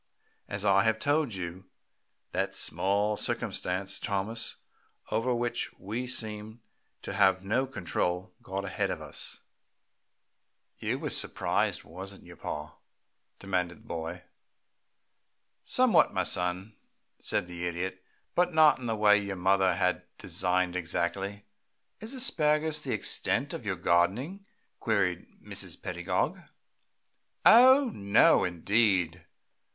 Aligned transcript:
As 0.47 0.65
I 0.65 0.83
have 0.83 0.97
told 0.97 1.35
you, 1.35 1.65
that 2.31 2.55
small 2.55 3.15
circumstance 3.15 3.99
Thomas, 3.99 4.55
over 5.11 5.35
which 5.35 5.71
we 5.77 6.07
seem 6.07 6.59
to 7.03 7.13
have 7.13 7.43
no 7.43 7.67
control, 7.67 8.33
got 8.41 8.65
ahead 8.65 8.89
of 8.89 8.99
us" 8.99 9.41
"You 10.79 10.97
was 10.97 11.15
surprised, 11.15 11.83
wasn't 11.83 12.23
you, 12.25 12.35
pa?" 12.35 12.75
demanded 13.37 13.83
the 13.83 13.87
boy. 13.87 14.23
"Somewhat, 15.63 16.11
my 16.11 16.23
son," 16.23 16.73
said 17.19 17.45
the 17.45 17.67
Idiot, 17.67 18.03
"but 18.33 18.55
not 18.55 18.79
in 18.79 18.87
the 18.87 18.95
way 18.97 19.19
your 19.19 19.35
mother 19.35 19.75
had 19.75 20.01
designed, 20.17 20.75
exactly." 20.75 21.45
"Is 21.99 22.15
asparagus 22.15 22.79
the 22.81 22.91
extent 22.91 23.53
of 23.53 23.67
your 23.67 23.75
gardening?" 23.75 24.47
queried 24.79 25.27
Mrs. 25.43 25.79
Pedagog. 25.79 26.39
"Oh 27.45 27.91
no, 27.93 28.43
indeed!" 28.43 29.27